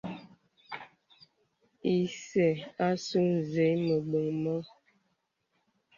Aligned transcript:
Ìsə 1.95 2.47
àsū 2.87 3.21
zèì 3.51 3.73
məbəŋ 3.85 4.27
mɔ̄ŋ. 4.43 4.63